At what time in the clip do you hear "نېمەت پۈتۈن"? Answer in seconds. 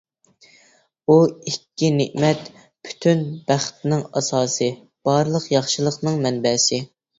1.97-3.23